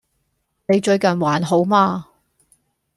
[0.67, 2.07] 你最近還好嗎